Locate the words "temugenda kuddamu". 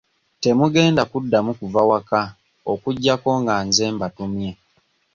0.41-1.51